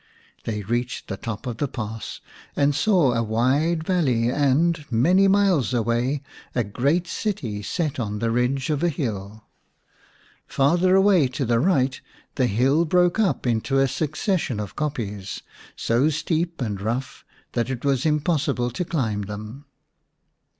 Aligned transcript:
They 0.45 0.63
reached 0.63 1.09
the 1.09 1.15
top 1.15 1.45
of 1.45 1.57
the 1.57 1.67
pass, 1.67 2.21
and 2.55 2.73
saw 2.73 3.13
a 3.13 3.21
wide 3.21 3.83
valley 3.83 4.31
and, 4.31 4.83
many 4.89 5.27
miles 5.27 5.75
away, 5.75 6.23
a 6.55 6.63
great 6.63 7.05
city 7.05 7.61
set 7.61 7.99
on 7.99 8.17
the 8.17 8.31
ridge 8.31 8.71
of 8.71 8.81
a 8.81 8.89
hill. 8.89 9.43
Farther 10.47 10.95
away 10.95 11.27
to 11.27 11.45
the 11.45 11.59
right 11.59 12.01
the 12.33 12.47
hill 12.47 12.83
broke 12.83 13.19
up 13.19 13.45
into 13.45 13.77
a 13.77 13.87
succession 13.87 14.59
of 14.59 14.75
kopjes 14.75 15.41
1 15.41 15.41
so 15.75 16.09
steep 16.09 16.61
and 16.61 16.81
rough 16.81 17.23
that 17.51 17.69
it 17.69 17.85
was 17.85 18.03
impossible 18.03 18.71
to 18.71 18.83
climb 18.83 19.21
them. 19.21 19.65